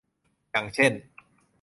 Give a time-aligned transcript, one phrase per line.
[0.51, 0.91] อย่างเช่น